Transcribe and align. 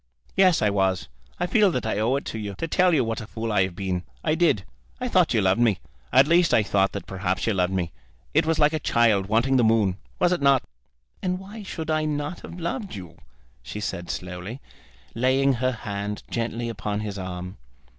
"Yes, 0.35 0.63
I 0.63 0.71
was. 0.71 1.09
I 1.39 1.45
feel 1.45 1.69
that 1.69 1.85
I 1.85 1.99
owe 1.99 2.15
it 2.15 2.33
you 2.33 2.55
to 2.55 2.67
tell 2.67 2.91
you 2.91 3.03
what 3.03 3.21
a 3.21 3.27
fool 3.27 3.51
I 3.51 3.61
have 3.65 3.75
been. 3.75 4.01
I 4.23 4.33
did. 4.33 4.65
I 4.99 5.07
thought 5.07 5.31
you 5.35 5.41
loved 5.41 5.61
me. 5.61 5.77
At 6.11 6.25
least 6.25 6.55
I 6.55 6.63
thought 6.63 6.93
that 6.93 7.05
perhaps 7.05 7.45
you 7.45 7.53
loved 7.53 7.71
me. 7.73 7.91
It 8.33 8.47
was 8.47 8.57
like 8.57 8.73
a 8.73 8.79
child 8.79 9.27
wanting 9.27 9.57
the 9.57 9.63
moon; 9.63 9.97
was 10.17 10.31
it 10.31 10.41
not?" 10.41 10.63
"And 11.21 11.37
why 11.37 11.61
should 11.61 11.91
I 11.91 12.05
not 12.05 12.39
have 12.39 12.59
loved 12.59 12.95
you?" 12.95 13.19
she 13.61 13.79
said 13.79 14.09
slowly, 14.09 14.59
laying 15.13 15.53
her 15.53 15.71
hand 15.71 16.23
gently 16.31 16.67
upon 16.67 17.01
his 17.01 17.19
arm. 17.19 17.57